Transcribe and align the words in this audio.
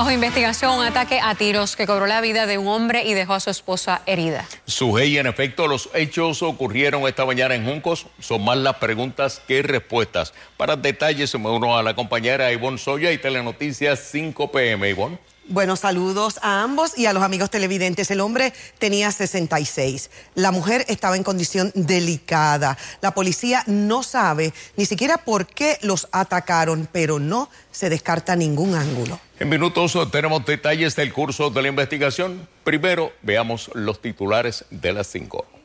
Bajo 0.00 0.12
investigación, 0.12 0.78
un 0.78 0.84
ataque 0.86 1.20
a 1.22 1.34
tiros 1.34 1.76
que 1.76 1.86
cobró 1.86 2.06
la 2.06 2.22
vida 2.22 2.46
de 2.46 2.56
un 2.56 2.68
hombre 2.68 3.04
y 3.04 3.12
dejó 3.12 3.34
a 3.34 3.40
su 3.40 3.50
esposa 3.50 4.00
herida. 4.06 4.48
Sujei, 4.64 5.18
en 5.18 5.26
efecto, 5.26 5.68
los 5.68 5.90
hechos 5.92 6.42
ocurrieron 6.42 7.06
esta 7.06 7.26
mañana 7.26 7.54
en 7.54 7.66
Juncos. 7.66 8.06
Son 8.18 8.42
más 8.42 8.56
las 8.56 8.76
preguntas 8.76 9.42
que 9.46 9.60
respuestas. 9.60 10.32
Para 10.56 10.76
detalles, 10.76 11.38
me 11.38 11.50
uno 11.50 11.76
a 11.76 11.82
la 11.82 11.94
compañera 11.94 12.50
Ivonne 12.50 12.78
Soya 12.78 13.12
y 13.12 13.18
Telenoticias 13.18 13.98
5 14.10 14.50
PM. 14.50 14.88
Ivonne. 14.88 15.18
Buenos 15.50 15.80
saludos 15.80 16.38
a 16.42 16.62
ambos 16.62 16.96
y 16.96 17.06
a 17.06 17.12
los 17.12 17.24
amigos 17.24 17.50
televidentes. 17.50 18.08
El 18.12 18.20
hombre 18.20 18.52
tenía 18.78 19.10
66. 19.10 20.08
La 20.36 20.52
mujer 20.52 20.84
estaba 20.86 21.16
en 21.16 21.24
condición 21.24 21.72
delicada. 21.74 22.78
La 23.00 23.14
policía 23.14 23.64
no 23.66 24.04
sabe 24.04 24.52
ni 24.76 24.86
siquiera 24.86 25.18
por 25.18 25.48
qué 25.48 25.76
los 25.82 26.06
atacaron, 26.12 26.88
pero 26.92 27.18
no 27.18 27.50
se 27.72 27.90
descarta 27.90 28.36
ningún 28.36 28.76
ángulo. 28.76 29.18
En 29.40 29.48
minutos 29.48 29.98
tenemos 30.12 30.46
detalles 30.46 30.94
del 30.94 31.12
curso 31.12 31.50
de 31.50 31.62
la 31.62 31.66
investigación. 31.68 32.46
Primero 32.62 33.10
veamos 33.22 33.72
los 33.74 34.00
titulares 34.00 34.64
de 34.70 34.92
las 34.92 35.08
5 35.08 35.59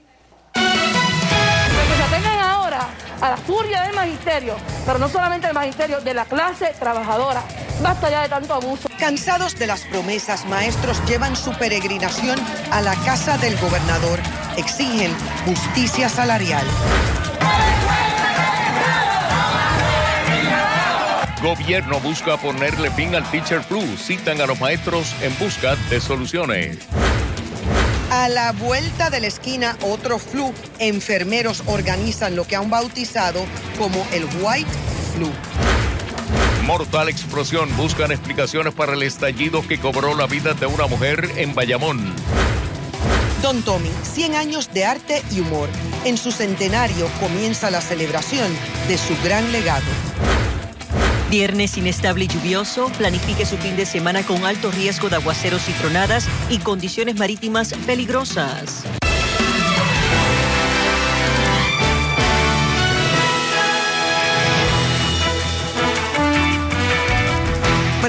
a 3.22 3.32
la 3.32 3.38
furia 3.38 3.82
del 3.84 3.96
magisterio, 3.96 4.56
pero 4.86 5.00
no 5.00 5.10
solamente 5.10 5.48
del 5.48 5.56
magisterio, 5.56 6.02
de 6.02 6.14
la 6.14 6.26
clase 6.26 6.74
trabajadora. 6.80 7.44
Basta 7.82 8.10
ya 8.10 8.22
de 8.22 8.30
tanto 8.30 8.54
abuso. 8.54 8.88
Cansados 9.00 9.58
de 9.58 9.68
las 9.68 9.82
promesas, 9.82 10.46
maestros 10.46 11.02
llevan 11.06 11.36
su 11.36 11.52
peregrinación 11.58 12.40
a 12.72 12.82
la 12.82 12.96
casa 13.06 13.38
del 13.38 13.58
gobernador. 13.58 14.20
Exigen 14.58 15.12
justicia 15.46 16.08
salarial. 16.10 16.66
Gobierno 21.42 22.00
busca 22.00 22.38
ponerle 22.38 22.90
fin 22.92 23.14
al 23.14 23.30
teacher 23.30 23.62
flu. 23.62 23.82
Citan 23.98 24.42
a 24.42 24.48
los 24.48 24.60
maestros 24.60 25.14
en 25.22 25.38
busca 25.38 25.76
de 25.90 26.00
soluciones. 26.02 26.80
A 28.16 28.30
la 28.30 28.54
vuelta 28.54 29.10
de 29.10 29.20
la 29.20 29.28
esquina, 29.28 29.78
otro 29.82 30.20
flu. 30.20 30.54
Enfermeros 30.80 31.64
organizan 31.66 32.38
lo 32.38 32.48
que 32.48 32.56
han 32.56 32.70
bautizado 32.70 33.46
como 33.78 34.08
el 34.14 34.24
White 34.42 34.72
Flu. 35.14 35.30
Mortal 36.66 37.10
explosión. 37.10 37.76
Buscan 37.76 38.14
explicaciones 38.14 38.74
para 38.74 38.94
el 38.94 39.04
estallido 39.04 39.68
que 39.68 39.82
cobró 39.82 40.16
la 40.16 40.28
vida 40.28 40.54
de 40.54 40.66
una 40.66 40.88
mujer 40.88 41.30
en 41.36 41.54
Bayamón. 41.54 42.16
Don 43.42 43.62
Tommy, 43.64 43.92
100 44.04 44.36
años 44.36 44.74
de 44.74 44.86
arte 44.86 45.22
y 45.30 45.42
humor. 45.42 45.68
En 46.06 46.18
su 46.18 46.32
centenario 46.32 47.10
comienza 47.20 47.70
la 47.70 47.82
celebración 47.82 48.50
de 48.88 48.98
su 48.98 49.14
gran 49.26 49.52
legado. 49.52 49.84
Viernes 51.30 51.76
inestable 51.78 52.26
y 52.26 52.28
lluvioso, 52.28 52.92
planifique 52.98 53.46
su 53.46 53.58
fin 53.58 53.76
de 53.76 53.86
semana 53.86 54.24
con 54.24 54.46
alto 54.46 54.70
riesgo 54.72 55.10
de 55.10 55.16
aguaceros 55.16 55.68
y 55.68 55.72
tronadas 55.74 56.28
y 56.50 56.60
condiciones 56.60 57.18
marítimas 57.18 57.74
peligrosas. 57.86 58.84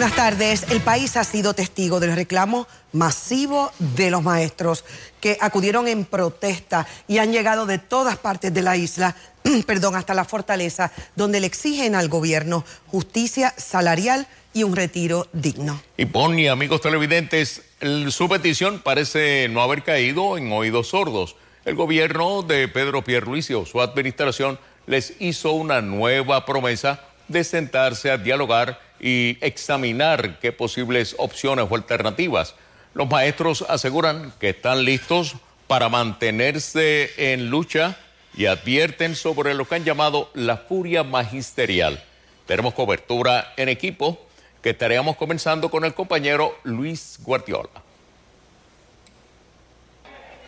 Buenas 0.06 0.24
tardes. 0.24 0.70
El 0.70 0.82
país 0.82 1.16
ha 1.16 1.24
sido 1.24 1.52
testigo 1.52 1.98
del 1.98 2.14
reclamo 2.14 2.68
masivo 2.92 3.72
de 3.80 4.12
los 4.12 4.22
maestros 4.22 4.84
que 5.20 5.36
acudieron 5.40 5.88
en 5.88 6.04
protesta 6.04 6.86
y 7.08 7.18
han 7.18 7.32
llegado 7.32 7.66
de 7.66 7.78
todas 7.78 8.16
partes 8.16 8.54
de 8.54 8.62
la 8.62 8.76
isla, 8.76 9.16
perdón, 9.66 9.96
hasta 9.96 10.14
la 10.14 10.24
fortaleza, 10.24 10.92
donde 11.16 11.40
le 11.40 11.48
exigen 11.48 11.96
al 11.96 12.08
gobierno 12.08 12.64
justicia 12.86 13.52
salarial 13.56 14.28
y 14.54 14.62
un 14.62 14.76
retiro 14.76 15.26
digno. 15.32 15.82
Y 15.96 16.04
Pony, 16.04 16.46
amigos 16.48 16.82
televidentes, 16.82 17.62
su 18.10 18.28
petición 18.28 18.82
parece 18.84 19.48
no 19.48 19.60
haber 19.60 19.82
caído 19.82 20.38
en 20.38 20.52
oídos 20.52 20.90
sordos. 20.90 21.34
El 21.64 21.74
gobierno 21.74 22.42
de 22.42 22.68
Pedro 22.68 23.02
Pierluisi 23.02 23.54
o 23.54 23.66
su 23.66 23.80
administración 23.80 24.60
les 24.86 25.14
hizo 25.18 25.50
una 25.50 25.80
nueva 25.80 26.46
promesa 26.46 27.00
de 27.26 27.42
sentarse 27.42 28.12
a 28.12 28.18
dialogar 28.18 28.85
y 29.00 29.38
examinar 29.40 30.38
qué 30.40 30.52
posibles 30.52 31.14
opciones 31.18 31.66
o 31.68 31.74
alternativas. 31.74 32.54
Los 32.94 33.08
maestros 33.08 33.64
aseguran 33.68 34.32
que 34.40 34.50
están 34.50 34.84
listos 34.84 35.36
para 35.66 35.88
mantenerse 35.88 37.32
en 37.32 37.50
lucha 37.50 37.96
y 38.36 38.46
advierten 38.46 39.16
sobre 39.16 39.54
lo 39.54 39.66
que 39.66 39.76
han 39.76 39.84
llamado 39.84 40.30
la 40.34 40.56
furia 40.58 41.02
magisterial. 41.02 42.02
Tenemos 42.46 42.74
cobertura 42.74 43.52
en 43.56 43.68
equipo 43.68 44.20
que 44.62 44.70
estaríamos 44.70 45.16
comenzando 45.16 45.70
con 45.70 45.84
el 45.84 45.94
compañero 45.94 46.56
Luis 46.64 47.18
Guardiola. 47.22 47.85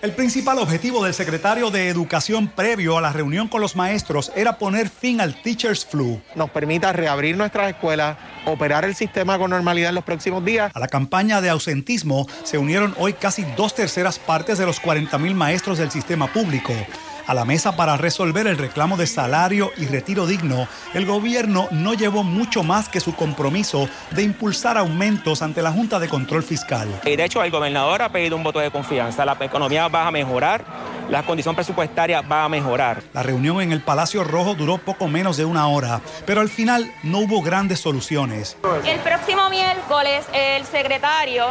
El 0.01 0.13
principal 0.13 0.59
objetivo 0.59 1.03
del 1.03 1.13
secretario 1.13 1.73
de 1.73 1.89
Educación 1.89 2.47
previo 2.47 2.97
a 2.97 3.01
la 3.01 3.13
reunión 3.13 3.49
con 3.49 3.61
los 3.61 3.75
maestros 3.75 4.31
era 4.37 4.57
poner 4.57 4.89
fin 4.89 5.21
al 5.21 5.43
Teachers 5.43 5.85
Flu. 5.85 6.21
Nos 6.37 6.51
permita 6.51 6.93
reabrir 6.93 7.37
nuestras 7.37 7.71
escuelas, 7.71 8.17
operar 8.47 8.85
el 8.85 8.95
sistema 8.95 9.39
con 9.39 9.51
normalidad 9.51 9.89
en 9.89 9.97
los 9.97 10.05
próximos 10.05 10.45
días. 10.45 10.71
A 10.73 10.79
la 10.79 10.87
campaña 10.87 11.41
de 11.41 11.51
ausentismo 11.51 12.29
se 12.45 12.59
unieron 12.59 12.95
hoy 12.97 13.15
casi 13.15 13.45
dos 13.57 13.75
terceras 13.75 14.21
partes 14.21 14.57
de 14.59 14.67
los 14.67 14.79
40 14.79 15.19
mil 15.19 15.35
maestros 15.35 15.79
del 15.79 15.91
sistema 15.91 16.33
público 16.33 16.73
a 17.29 17.35
la 17.35 17.45
mesa 17.45 17.77
para 17.77 17.97
resolver 17.97 18.47
el 18.47 18.57
reclamo 18.57 18.97
de 18.97 19.07
salario 19.07 19.71
y 19.77 19.87
retiro 19.87 20.27
digno, 20.27 20.67
el 20.95 21.05
gobierno 21.05 21.69
no 21.71 21.93
llevó 21.93 22.25
mucho 22.25 22.63
más 22.63 22.89
que 22.89 23.01
su 23.01 23.15
compromiso 23.15 23.89
de 24.11 24.23
impulsar 24.23 24.79
aumentos 24.79 25.43
ante 25.43 25.63
la 25.63 25.71
Junta 25.71 25.99
de 25.99 26.09
Control 26.09 26.43
Fiscal. 26.43 26.89
de 27.05 27.23
hecho, 27.23 27.45
el 27.45 27.51
gobernador 27.51 28.01
ha 28.01 28.09
pedido 28.09 28.35
un 28.35 28.43
voto 28.43 28.59
de 28.59 28.71
confianza. 28.71 29.27
La 29.27 29.37
economía 29.41 29.89
va 29.89 30.07
a 30.07 30.11
mejorar, 30.11 30.65
la 31.11 31.23
condición 31.23 31.55
presupuestaria 31.55 32.23
va 32.23 32.45
a 32.45 32.49
mejorar. 32.49 33.03
La 33.13 33.23
reunión 33.23 33.61
en 33.61 33.73
el 33.73 33.83
Palacio 33.83 34.25
Rojo 34.25 34.55
duró 34.55 34.79
poco 34.79 35.07
menos 35.07 35.37
de 35.37 35.45
una 35.45 35.69
hora, 35.69 36.01
pero 36.25 36.41
al 36.41 36.49
final 36.49 36.91
no 37.03 37.19
hubo 37.19 37.43
grandes 37.43 37.81
soluciones. 37.81 38.57
El 38.87 39.01
próximo 39.01 39.51
miércoles, 39.51 40.25
el 40.33 40.65
secretario, 40.65 41.45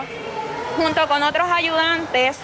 junto 0.76 1.08
con 1.08 1.22
otros 1.22 1.48
ayudantes, 1.52 2.38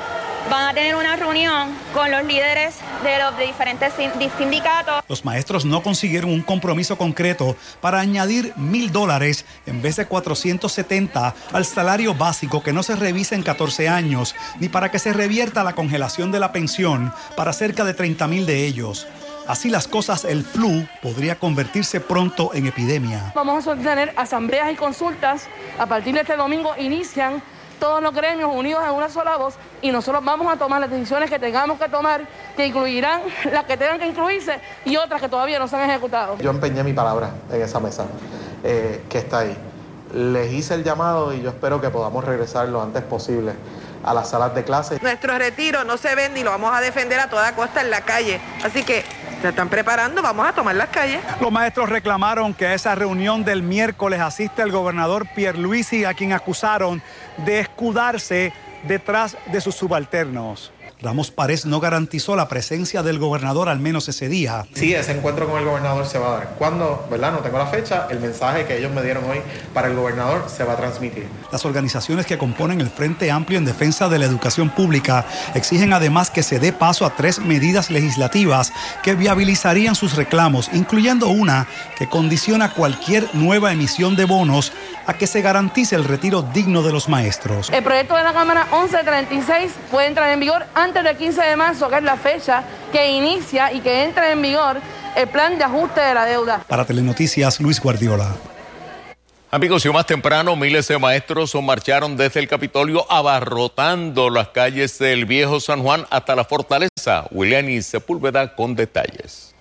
van 0.49 0.69
a 0.69 0.73
tener 0.73 0.95
una 0.95 1.15
reunión 1.15 1.69
con 1.93 2.11
los 2.11 2.23
líderes 2.25 2.75
de 3.03 3.17
los 3.19 3.37
diferentes 3.37 3.93
sindicatos. 4.37 5.03
Los 5.07 5.25
maestros 5.25 5.65
no 5.65 5.81
consiguieron 5.83 6.31
un 6.31 6.41
compromiso 6.41 6.97
concreto 6.97 7.55
para 7.81 7.99
añadir 7.99 8.53
mil 8.55 8.91
dólares 8.91 9.45
en 9.65 9.81
vez 9.81 9.95
de 9.95 10.05
470 10.05 11.35
al 11.51 11.65
salario 11.65 12.13
básico 12.13 12.63
que 12.63 12.73
no 12.73 12.83
se 12.83 12.95
revisa 12.95 13.35
en 13.35 13.43
14 13.43 13.89
años, 13.89 14.35
ni 14.59 14.69
para 14.69 14.91
que 14.91 14.99
se 14.99 15.13
revierta 15.13 15.63
la 15.63 15.73
congelación 15.73 16.31
de 16.31 16.39
la 16.39 16.51
pensión 16.51 17.13
para 17.35 17.53
cerca 17.53 17.83
de 17.83 17.93
30 17.93 18.27
mil 18.27 18.45
de 18.45 18.65
ellos. 18.65 19.07
Así 19.47 19.69
las 19.69 19.89
cosas, 19.89 20.23
el 20.23 20.43
flu 20.43 20.87
podría 21.01 21.35
convertirse 21.35 21.99
pronto 21.99 22.51
en 22.53 22.65
epidemia. 22.65 23.33
Vamos 23.35 23.67
a 23.67 23.75
tener 23.75 24.13
asambleas 24.15 24.71
y 24.71 24.75
consultas. 24.75 25.49
A 25.77 25.85
partir 25.85 26.13
de 26.13 26.21
este 26.21 26.37
domingo 26.37 26.73
inician 26.77 27.43
todos 27.83 28.01
los 28.01 28.15
gremios 28.15 28.49
unidos 28.55 28.81
en 28.87 28.91
una 28.91 29.09
sola 29.09 29.35
voz 29.35 29.55
y 29.81 29.91
nosotros 29.91 30.23
vamos 30.23 30.47
a 30.47 30.55
tomar 30.55 30.79
las 30.79 30.89
decisiones 30.89 31.29
que 31.29 31.37
tengamos 31.37 31.77
que 31.77 31.89
tomar, 31.89 32.25
que 32.55 32.67
incluirán 32.67 33.19
las 33.51 33.65
que 33.65 33.75
tengan 33.75 33.99
que 33.99 34.07
incluirse 34.07 34.57
y 34.85 34.95
otras 34.95 35.19
que 35.19 35.27
todavía 35.27 35.59
no 35.59 35.67
se 35.67 35.75
han 35.75 35.89
ejecutado. 35.89 36.37
Yo 36.37 36.51
empeñé 36.51 36.81
mi 36.81 36.93
palabra 36.93 37.31
en 37.51 37.61
esa 37.61 37.81
mesa 37.81 38.05
eh, 38.63 39.03
que 39.09 39.17
está 39.17 39.39
ahí. 39.39 39.57
Les 40.13 40.53
hice 40.53 40.75
el 40.75 40.85
llamado 40.85 41.33
y 41.33 41.41
yo 41.41 41.49
espero 41.49 41.81
que 41.81 41.89
podamos 41.89 42.23
regresar 42.23 42.69
lo 42.69 42.81
antes 42.81 43.03
posible 43.03 43.51
a 44.01 44.13
las 44.13 44.29
salas 44.29 44.55
de 44.55 44.63
clase. 44.63 44.99
Nuestro 45.01 45.37
retiro 45.37 45.83
no 45.83 45.97
se 45.97 46.15
vende 46.15 46.39
y 46.39 46.43
lo 46.43 46.51
vamos 46.51 46.73
a 46.73 46.79
defender 46.79 47.19
a 47.19 47.29
toda 47.29 47.53
costa 47.53 47.81
en 47.81 47.89
la 47.89 47.99
calle. 47.99 48.39
Así 48.63 48.83
que 48.83 49.03
se 49.43 49.49
están 49.49 49.67
preparando, 49.67 50.21
vamos 50.21 50.47
a 50.47 50.53
tomar 50.53 50.73
las 50.73 50.87
calles. 50.87 51.19
Los 51.41 51.51
maestros 51.51 51.89
reclamaron 51.89 52.53
que 52.53 52.65
a 52.65 52.73
esa 52.73 52.95
reunión 52.95 53.43
del 53.43 53.61
miércoles 53.61 54.21
asiste 54.21 54.61
el 54.61 54.71
gobernador 54.71 55.27
Pierluisi, 55.35 56.05
a 56.05 56.13
quien 56.13 56.31
acusaron 56.31 57.01
de 57.45 57.59
escudarse 57.59 58.53
detrás 58.87 59.35
de 59.51 59.59
sus 59.59 59.75
subalternos. 59.75 60.71
Ramos 61.01 61.29
Párez 61.29 61.65
no 61.65 61.81
garantizó 61.81 62.37
la 62.37 62.47
presencia 62.47 63.03
del 63.03 63.19
gobernador 63.19 63.67
al 63.67 63.79
menos 63.79 64.07
ese 64.07 64.29
día. 64.29 64.65
Sí, 64.75 64.93
ese 64.93 65.11
encuentro 65.11 65.45
con 65.45 65.59
el 65.59 65.65
gobernador 65.65 66.05
se 66.05 66.19
va 66.19 66.27
a 66.27 66.37
dar. 66.37 66.55
Cuando, 66.57 67.05
verdad, 67.11 67.33
no 67.33 67.39
tengo 67.39 67.57
la 67.57 67.67
fecha, 67.67 68.07
el 68.09 68.21
mensaje 68.21 68.63
que 68.63 68.77
ellos 68.77 68.93
me 68.93 69.01
dieron 69.03 69.25
hoy 69.29 69.41
para 69.73 69.89
el 69.89 69.95
gobernador 69.95 70.45
se 70.47 70.63
va 70.63 70.71
a 70.71 70.77
transmitir. 70.77 71.27
Las 71.53 71.65
organizaciones 71.65 72.25
que 72.25 72.39
componen 72.39 72.81
el 72.81 72.89
Frente 72.89 73.29
Amplio 73.29 73.59
en 73.59 73.65
Defensa 73.65 74.09
de 74.09 74.17
la 74.17 74.25
Educación 74.25 74.71
Pública 74.71 75.23
exigen 75.53 75.93
además 75.93 76.31
que 76.31 76.41
se 76.41 76.57
dé 76.57 76.73
paso 76.73 77.05
a 77.05 77.11
tres 77.11 77.37
medidas 77.37 77.91
legislativas 77.91 78.73
que 79.03 79.13
viabilizarían 79.13 79.93
sus 79.93 80.15
reclamos, 80.15 80.71
incluyendo 80.73 81.27
una 81.27 81.67
que 81.95 82.09
condiciona 82.09 82.73
cualquier 82.73 83.29
nueva 83.35 83.71
emisión 83.71 84.15
de 84.15 84.25
bonos 84.25 84.71
a 85.05 85.13
que 85.13 85.27
se 85.27 85.43
garantice 85.43 85.95
el 85.95 86.05
retiro 86.05 86.41
digno 86.41 86.81
de 86.81 86.91
los 86.91 87.07
maestros. 87.07 87.69
El 87.69 87.83
proyecto 87.83 88.15
de 88.15 88.23
la 88.23 88.33
Cámara 88.33 88.65
1136 88.71 89.73
puede 89.91 90.07
entrar 90.07 90.31
en 90.31 90.39
vigor 90.39 90.65
antes 90.73 91.03
del 91.03 91.15
15 91.15 91.39
de 91.39 91.55
marzo, 91.55 91.87
que 91.87 91.97
es 91.97 92.03
la 92.03 92.17
fecha 92.17 92.63
que 92.91 93.11
inicia 93.11 93.71
y 93.71 93.81
que 93.81 94.05
entra 94.05 94.31
en 94.31 94.41
vigor 94.41 94.77
el 95.15 95.27
plan 95.27 95.59
de 95.59 95.65
ajuste 95.65 96.01
de 96.01 96.15
la 96.15 96.25
deuda. 96.25 96.61
Para 96.67 96.83
Telenoticias, 96.83 97.59
Luis 97.59 97.79
Guardiola. 97.79 98.52
Amigos, 99.53 99.85
y 99.85 99.89
más 99.89 100.07
temprano, 100.07 100.55
miles 100.55 100.87
de 100.87 100.97
maestros 100.97 101.53
marcharon 101.53 102.17
desde 102.17 102.39
el 102.39 102.47
Capitolio 102.47 103.05
abarrotando 103.07 104.31
las 104.31 104.47
calles 104.47 104.97
del 104.97 105.25
viejo 105.25 105.59
San 105.59 105.83
Juan 105.83 106.07
hasta 106.09 106.35
la 106.35 106.43
fortaleza. 106.43 107.25
William 107.29 107.69
y 107.69 107.83
Sepúlveda 107.83 108.55
con 108.55 108.73
detalles. 108.73 109.53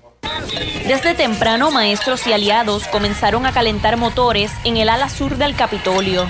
Desde 0.86 1.12
temprano, 1.12 1.70
maestros 1.70 2.26
y 2.26 2.32
aliados 2.32 2.88
comenzaron 2.88 3.44
a 3.44 3.52
calentar 3.52 3.98
motores 3.98 4.50
en 4.64 4.78
el 4.78 4.88
ala 4.88 5.10
sur 5.10 5.36
del 5.36 5.54
Capitolio. 5.56 6.26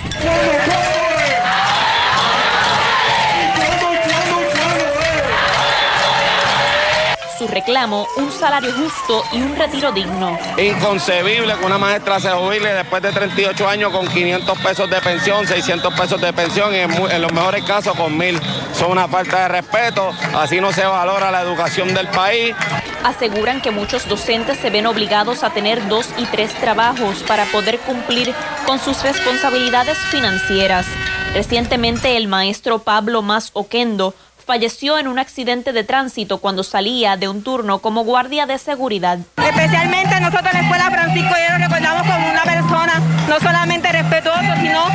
Su 7.43 7.49
reclamo 7.49 8.07
un 8.19 8.31
salario 8.31 8.73
justo 8.73 9.25
y 9.33 9.43
un 9.43 9.57
retiro 9.57 9.91
digno. 9.91 10.39
Inconcebible 10.57 11.55
que 11.57 11.65
una 11.65 11.77
maestra 11.77 12.21
se 12.21 12.31
jubile 12.31 12.73
después 12.73 13.03
de 13.03 13.11
38 13.11 13.69
años 13.69 13.91
con 13.91 14.07
500 14.07 14.59
pesos 14.59 14.89
de 14.89 15.01
pensión, 15.01 15.45
600 15.45 15.93
pesos 15.95 16.21
de 16.21 16.33
pensión 16.33 16.73
y 16.73 16.79
en, 16.79 17.23
los 17.23 17.33
mejores 17.33 17.65
casos 17.65 17.97
con 17.97 18.17
mil. 18.17 18.39
Son 18.73 18.93
una 18.93 19.09
falta 19.09 19.43
de 19.43 19.49
respeto, 19.49 20.13
así 20.37 20.61
no 20.61 20.73
se 20.73 20.85
valora 20.85 21.33
la 21.33 21.43
educación 21.43 21.93
del 21.95 22.07
país. 22.09 22.55
Aseguran 23.03 23.61
que 23.61 23.73
muchos 23.73 24.09
docentes 24.09 24.59
se 24.59 24.71
ven 24.71 24.87
obligados 24.87 25.43
a 25.43 25.51
tener 25.51 25.89
dos 25.89 26.11
y 26.19 26.27
tres 26.27 26.55
trabajos 26.55 27.25
para 27.25 27.45
poder 27.47 27.79
cumplir 27.81 28.33
con 28.67 28.79
sus 28.79 29.03
responsabilidades 29.03 29.99
financieras. 29.99 30.87
Recientemente 31.35 32.17
el 32.17 32.29
maestro 32.29 32.79
Pablo 32.79 33.23
Más 33.23 33.51
Oquendo 33.55 34.15
falleció 34.43 34.99
en 34.99 35.09
un 35.09 35.19
accidente 35.19 35.73
de 35.73 35.85
tránsito 35.85 36.39
cuando 36.39 36.63
salía 36.63 37.17
de 37.17 37.29
un 37.29 37.43
turno 37.43 37.79
como 37.79 38.05
guardia 38.05 38.47
de 38.47 38.59
seguridad. 38.59 39.19
Especialmente 39.37 40.21
nosotros 40.21 40.53
en 40.53 40.59
la 40.59 40.61
Escuela 40.61 40.91
Francisco 40.91 41.35
ya 41.37 41.59
lo 41.59 41.65
recordamos 41.65 42.03
como 42.03 42.31
una 42.31 42.43
persona 42.43 43.01
no 43.29 43.39
solamente 43.41 43.91
respetuosa, 43.93 44.57
sino 44.61 44.87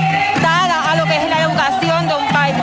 dada 0.41 0.91
a 0.91 0.95
lo 0.95 1.05
que 1.05 1.15
es 1.15 1.29
la 1.29 1.41
educación 1.41 2.07
de 2.07 2.15
un 2.15 2.27
país. 2.29 2.55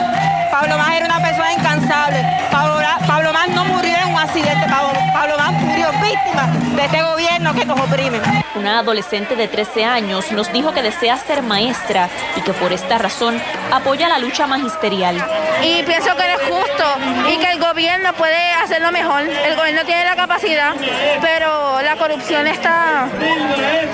Pablo 0.50 0.78
Más 0.78 0.94
era 0.94 1.06
una 1.06 1.20
persona 1.20 1.52
incansable. 1.52 2.25
Pablo, 2.50 2.81
Pablo 3.06 3.32
Más 3.32 3.48
no 3.50 3.64
murió 3.64 3.96
en 3.96 4.14
un 4.14 4.20
accidente, 4.20 4.66
Pablo, 4.69 4.98
Pablo 5.12 5.36
Más 5.38 5.52
murió 5.52 5.88
víctima 5.92 6.46
de 6.76 6.84
este 6.84 7.02
gobierno 7.02 7.54
que 7.54 7.64
nos 7.64 7.81
oprime. 7.81 8.44
Una 8.64 8.78
adolescente 8.78 9.37
de 9.37 9.46
13 9.46 9.84
años 9.84 10.32
nos 10.32 10.50
dijo 10.50 10.72
que 10.72 10.81
desea 10.81 11.19
ser 11.19 11.43
maestra 11.43 12.08
y 12.34 12.40
que 12.40 12.55
por 12.55 12.72
esta 12.72 12.96
razón 12.96 13.38
apoya 13.70 14.08
la 14.08 14.16
lucha 14.16 14.46
magisterial. 14.46 15.22
Y 15.62 15.82
pienso 15.82 16.16
que 16.16 16.32
es 16.32 16.40
justo 16.49 16.84
y 17.31 17.37
que 17.37 17.52
el 17.52 17.61
gobierno 17.61 18.14
puede 18.14 18.52
hacerlo 18.52 18.90
mejor. 18.90 19.20
El 19.20 19.55
gobierno 19.55 19.84
tiene 19.84 20.06
la 20.06 20.16
capacidad, 20.16 20.72
pero 21.20 21.82
la 21.82 21.96
corrupción 21.96 22.46
está 22.46 23.06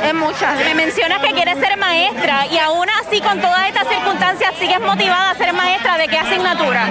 en 0.05 0.17
muchas. 0.17 0.57
Me 0.61 0.75
mencionas 0.77 1.19
que 1.19 1.33
quieres 1.33 1.59
ser 1.59 1.77
maestra 1.77 2.47
y 2.47 2.59
aún 2.59 2.87
así 3.01 3.21
con 3.21 3.41
todas 3.41 3.67
estas 3.67 3.89
circunstancias 3.89 4.55
sigues 4.57 4.79
motivada 4.79 5.31
a 5.31 5.35
ser 5.35 5.53
maestra. 5.53 5.99
¿De 5.99 6.07
qué 6.07 6.17
asignatura? 6.17 6.87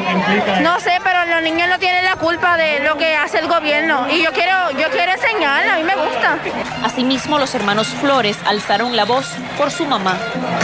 No 0.61 0.81
sé, 0.81 0.99
pero 1.01 1.23
los 1.27 1.41
niños 1.43 1.69
no 1.69 1.79
tienen 1.79 2.03
la 2.03 2.17
culpa 2.17 2.57
de 2.57 2.81
lo 2.81 2.97
que 2.97 3.15
hace 3.15 3.39
el 3.39 3.47
gobierno 3.47 4.05
y 4.09 4.21
yo 4.21 4.33
quiero, 4.33 4.71
yo 4.71 4.89
quiero 4.89 5.13
enseñar, 5.13 5.65
a 5.65 5.77
mí 5.77 5.83
me 5.83 5.95
gusta. 5.95 6.37
Asimismo, 6.83 7.39
los 7.39 7.55
hermanos 7.55 7.68
Flores 7.77 8.35
alzaron 8.47 8.95
la 8.95 9.05
voz 9.05 9.27
por 9.55 9.69
su 9.69 9.85
mamá. 9.85 10.17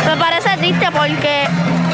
Me 0.07 0.17
parece 0.17 0.49
triste 0.57 0.87
porque 0.91 1.47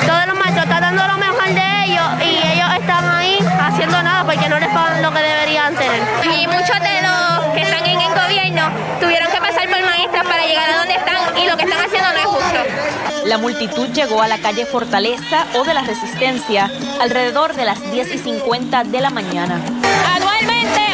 todos 0.07 0.25
los 0.25 0.37
maestros 0.37 0.63
están 0.63 0.81
dando 0.81 1.05
lo 1.05 1.17
mejor 1.17 1.47
de 1.49 1.85
ellos 1.85 2.03
y 2.23 2.47
ellos 2.47 2.69
están 2.79 3.09
ahí 3.09 3.37
haciendo 3.59 4.01
nada 4.01 4.23
porque 4.23 4.47
no 4.47 4.57
les 4.57 4.69
pagan 4.69 5.01
lo 5.01 5.11
que 5.11 5.19
deberían 5.19 5.75
tener. 5.75 6.01
Y 6.23 6.47
muchos 6.47 6.79
de 6.79 7.01
los 7.01 7.53
que 7.53 7.61
están 7.61 7.85
en 7.85 7.99
el 7.99 8.07
gobierno 8.07 8.69
tuvieron 9.01 9.29
que 9.31 9.37
pasar 9.39 9.67
por 9.67 9.83
maestras 9.83 10.23
para 10.23 10.45
llegar 10.45 10.69
a 10.69 10.77
donde 10.77 10.93
están 10.93 11.37
y 11.37 11.45
lo 11.45 11.57
que 11.57 11.63
están 11.63 11.81
haciendo 11.81 12.09
no 12.13 12.17
es 12.17 12.25
justo. 12.25 13.25
La 13.25 13.37
multitud 13.37 13.89
llegó 13.89 14.21
a 14.21 14.29
la 14.29 14.37
calle 14.37 14.65
Fortaleza 14.65 15.45
o 15.55 15.65
de 15.65 15.73
la 15.73 15.81
Resistencia 15.81 16.71
alrededor 17.01 17.53
de 17.53 17.65
las 17.65 17.91
10 17.91 18.15
y 18.15 18.17
50 18.17 18.85
de 18.85 19.01
la 19.01 19.09
mañana. 19.09 19.59
Anualmente, 20.15 20.90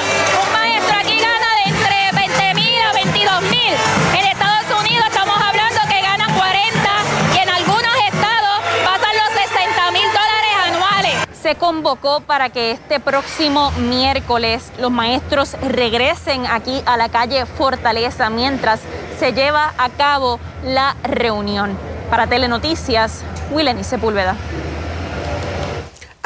Se 11.47 11.55
convocó 11.55 12.19
para 12.19 12.49
que 12.49 12.71
este 12.71 12.99
próximo 12.99 13.71
miércoles 13.71 14.69
los 14.81 14.91
maestros 14.91 15.55
regresen 15.61 16.45
aquí 16.45 16.81
a 16.85 16.97
la 16.97 17.07
calle 17.07 17.45
Fortaleza 17.45 18.29
mientras 18.29 18.81
se 19.17 19.31
lleva 19.31 19.73
a 19.77 19.87
cabo 19.87 20.41
la 20.65 20.97
reunión. 21.03 21.77
Para 22.09 22.27
Telenoticias, 22.27 23.23
Willen 23.49 23.79
y 23.79 23.85
Sepúlveda. 23.85 24.35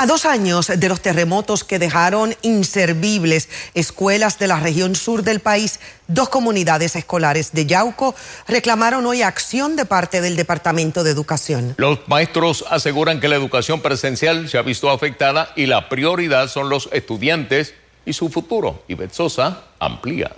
A 0.01 0.07
dos 0.07 0.25
años 0.25 0.65
de 0.75 0.89
los 0.89 0.99
terremotos 0.99 1.63
que 1.63 1.77
dejaron 1.77 2.35
inservibles 2.41 3.49
escuelas 3.75 4.39
de 4.39 4.47
la 4.47 4.59
región 4.59 4.95
sur 4.95 5.21
del 5.21 5.41
país, 5.41 5.79
dos 6.07 6.27
comunidades 6.27 6.95
escolares 6.95 7.51
de 7.51 7.67
Yauco 7.67 8.15
reclamaron 8.47 9.05
hoy 9.05 9.21
acción 9.21 9.75
de 9.75 9.85
parte 9.85 10.19
del 10.19 10.35
Departamento 10.35 11.03
de 11.03 11.11
Educación. 11.11 11.75
Los 11.77 11.99
maestros 12.07 12.65
aseguran 12.71 13.19
que 13.19 13.27
la 13.27 13.35
educación 13.35 13.81
presencial 13.81 14.49
se 14.49 14.57
ha 14.57 14.63
visto 14.63 14.89
afectada 14.89 15.53
y 15.55 15.67
la 15.67 15.87
prioridad 15.87 16.47
son 16.47 16.69
los 16.69 16.89
estudiantes 16.93 17.75
y 18.03 18.13
su 18.13 18.29
futuro. 18.29 18.81
Y 18.87 18.95
Betsosa 18.95 19.65
amplía. 19.77 20.31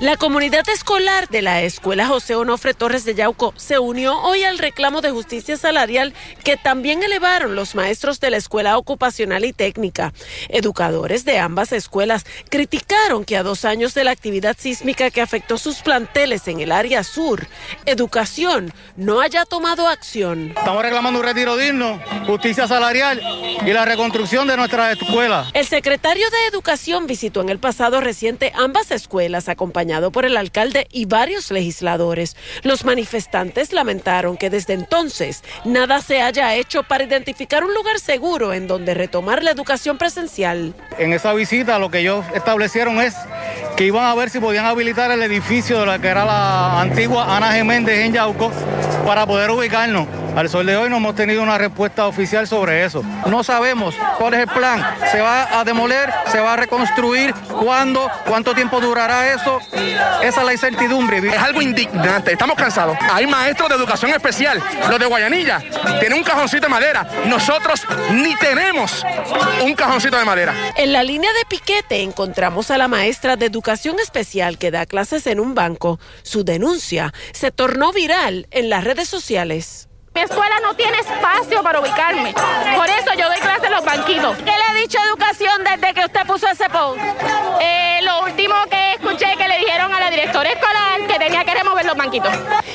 La 0.00 0.16
comunidad 0.16 0.66
escolar 0.70 1.28
de 1.28 1.42
la 1.42 1.60
Escuela 1.60 2.06
José 2.06 2.34
Onofre 2.34 2.72
Torres 2.72 3.04
de 3.04 3.14
Yauco 3.14 3.52
se 3.58 3.78
unió 3.78 4.18
hoy 4.22 4.44
al 4.44 4.56
reclamo 4.56 5.02
de 5.02 5.10
justicia 5.10 5.58
salarial 5.58 6.14
que 6.42 6.56
también 6.56 7.02
elevaron 7.02 7.54
los 7.54 7.74
maestros 7.74 8.18
de 8.18 8.30
la 8.30 8.38
Escuela 8.38 8.78
Ocupacional 8.78 9.44
y 9.44 9.52
Técnica. 9.52 10.14
Educadores 10.48 11.26
de 11.26 11.38
ambas 11.38 11.72
escuelas 11.72 12.24
criticaron 12.48 13.26
que 13.26 13.36
a 13.36 13.42
dos 13.42 13.66
años 13.66 13.92
de 13.92 14.04
la 14.04 14.12
actividad 14.12 14.56
sísmica 14.58 15.10
que 15.10 15.20
afectó 15.20 15.58
sus 15.58 15.82
planteles 15.82 16.48
en 16.48 16.60
el 16.60 16.72
área 16.72 17.04
sur, 17.04 17.46
Educación 17.84 18.72
no 18.96 19.20
haya 19.20 19.44
tomado 19.44 19.86
acción. 19.86 20.54
Estamos 20.56 20.82
reclamando 20.82 21.20
un 21.20 21.26
retiro 21.26 21.58
digno, 21.58 22.00
justicia 22.26 22.66
salarial 22.66 23.20
y 23.66 23.70
la 23.70 23.84
reconstrucción 23.84 24.48
de 24.48 24.56
nuestra 24.56 24.92
escuela. 24.92 25.50
El 25.52 25.66
secretario 25.66 26.24
de 26.30 26.46
Educación 26.46 27.06
visitó 27.06 27.42
en 27.42 27.50
el 27.50 27.58
pasado 27.58 28.00
reciente 28.00 28.50
ambas 28.56 28.90
escuelas 28.92 29.50
acompañadas 29.50 29.89
por 30.12 30.24
el 30.24 30.36
alcalde 30.36 30.86
y 30.92 31.06
varios 31.06 31.50
legisladores. 31.50 32.36
Los 32.62 32.84
manifestantes 32.84 33.72
lamentaron 33.72 34.36
que 34.36 34.50
desde 34.50 34.74
entonces 34.74 35.42
nada 35.64 36.00
se 36.00 36.22
haya 36.22 36.54
hecho 36.54 36.84
para 36.84 37.04
identificar 37.04 37.64
un 37.64 37.74
lugar 37.74 37.98
seguro 37.98 38.52
en 38.52 38.68
donde 38.68 38.94
retomar 38.94 39.42
la 39.42 39.50
educación 39.50 39.98
presencial. 39.98 40.74
En 40.98 41.12
esa 41.12 41.34
visita 41.34 41.80
lo 41.80 41.90
que 41.90 41.98
ellos 41.98 42.24
establecieron 42.34 43.00
es 43.00 43.14
que 43.76 43.84
iban 43.84 44.04
a 44.04 44.14
ver 44.14 44.30
si 44.30 44.38
podían 44.38 44.66
habilitar 44.66 45.10
el 45.10 45.22
edificio 45.22 45.80
de 45.80 45.86
la 45.86 45.98
que 45.98 46.06
era 46.06 46.24
la 46.24 46.80
antigua 46.80 47.36
Ana 47.36 47.52
Geméndez 47.52 47.98
en 47.98 48.12
Yauco 48.12 48.52
para 49.04 49.26
poder 49.26 49.50
ubicarnos. 49.50 50.06
Al 50.36 50.48
sol 50.48 50.64
de 50.66 50.76
hoy 50.76 50.88
no 50.88 50.98
hemos 50.98 51.14
tenido 51.14 51.42
una 51.42 51.58
respuesta 51.58 52.06
oficial 52.06 52.46
sobre 52.46 52.84
eso. 52.84 53.02
No 53.26 53.42
sabemos 53.42 53.94
cuál 54.16 54.34
es 54.34 54.40
el 54.40 54.48
plan. 54.48 54.84
¿Se 55.10 55.20
va 55.20 55.58
a 55.58 55.64
demoler? 55.64 56.10
¿Se 56.30 56.40
va 56.40 56.54
a 56.54 56.56
reconstruir? 56.56 57.34
¿Cuándo? 57.34 58.08
¿Cuánto 58.26 58.54
tiempo 58.54 58.80
durará 58.80 59.32
eso? 59.34 59.60
Esa 60.22 60.40
es 60.40 60.46
la 60.46 60.52
incertidumbre. 60.52 61.18
Es 61.18 61.38
algo 61.38 61.60
indignante. 61.60 62.32
Estamos 62.32 62.56
cansados. 62.56 62.96
Hay 63.12 63.26
maestros 63.26 63.68
de 63.68 63.74
educación 63.74 64.12
especial. 64.12 64.62
Los 64.88 64.98
de 64.98 65.06
Guayanilla 65.06 65.62
tienen 65.98 66.18
un 66.18 66.24
cajoncito 66.24 66.66
de 66.66 66.70
madera. 66.70 67.06
Nosotros 67.26 67.82
ni 68.12 68.34
tenemos 68.36 69.04
un 69.62 69.74
cajoncito 69.74 70.16
de 70.16 70.24
madera. 70.24 70.54
En 70.76 70.92
la 70.92 71.02
línea 71.02 71.30
de 71.32 71.44
piquete 71.48 72.02
encontramos 72.02 72.70
a 72.70 72.78
la 72.78 72.88
maestra 72.88 73.36
de 73.36 73.46
educación 73.46 73.98
especial 74.00 74.58
que 74.58 74.70
da 74.70 74.86
clases 74.86 75.26
en 75.26 75.40
un 75.40 75.54
banco. 75.54 75.98
Su 76.22 76.44
denuncia 76.44 77.12
se 77.32 77.50
tornó 77.50 77.92
viral 77.92 78.46
en 78.50 78.70
las 78.70 78.84
redes 78.84 79.08
sociales. 79.08 79.89
Mi 80.12 80.22
escuela 80.22 80.58
no 80.60 80.74
tiene 80.74 80.98
espacio 80.98 81.62
para 81.62 81.80
ubicarme. 81.80 82.34
Por 82.34 82.88
eso 82.88 83.14
yo 83.16 83.28
doy 83.28 83.38
clase 83.38 83.66
en 83.66 83.72
los 83.72 83.84
banquitos. 83.84 84.36
¿Qué 84.38 84.44
le 84.44 84.64
ha 84.68 84.74
dicho 84.74 84.98
educación 85.08 85.62
desde 85.62 85.94
que 85.94 86.04
usted 86.04 86.26
puso 86.26 86.48
ese 86.48 86.68
post? 86.68 87.00
Eh, 87.60 88.00
lo 88.02 88.24
último 88.24 88.54
que 88.68 88.94
escuché 88.94 89.36
que 89.36 89.46
le 89.46 89.58
dijeron 89.58 89.94
a 89.94 90.00
la 90.00 90.10
directora 90.10 90.50
escolar 90.50 91.06
que 91.06 91.18
tenía 91.18 91.44
que 91.44 91.49
remover 91.62 91.86
los 91.86 91.96
banquitos. 91.96 92.32